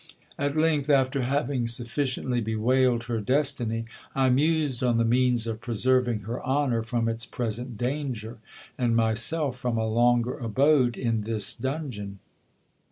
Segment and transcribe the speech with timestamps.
[0.39, 3.85] At length, after having sufficiently bewailed her destiny,
[4.15, 8.39] I mused on the means of preserving her y honour from its present danger,
[8.79, 12.17] and myself from a longer abode in this dungeon.